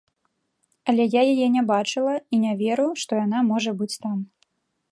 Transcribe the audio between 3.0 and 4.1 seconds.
што яна можа быць